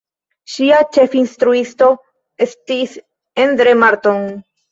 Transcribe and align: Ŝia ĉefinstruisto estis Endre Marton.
Ŝia 0.51 0.77
ĉefinstruisto 0.95 1.89
estis 2.47 2.97
Endre 3.45 3.77
Marton. 3.85 4.27